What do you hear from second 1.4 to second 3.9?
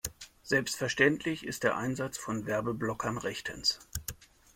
ist der Einsatz von Werbeblockern rechtens.